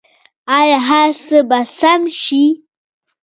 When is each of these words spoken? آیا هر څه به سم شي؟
آیا 0.59 0.79
هر 0.89 1.09
څه 1.25 1.37
به 1.49 1.59
سم 1.77 2.01
شي؟ 2.21 2.43